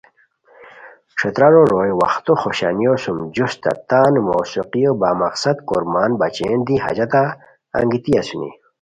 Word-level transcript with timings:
ݯھترارو 1.17 1.61
روئے 1.71 1.93
وختو 2.01 2.33
خوشانیو 2.41 2.93
سُم 3.03 3.17
جوستہ 3.35 3.71
تان 3.89 4.13
موسیقیو 4.27 4.91
بامقصد 5.01 5.57
کورمان 5.67 6.11
بچین 6.19 6.57
دی 6.67 6.75
حاجتہ 6.83 7.23
ا 7.77 7.79
نگیتی 7.83 8.11
اسونی 8.19 8.51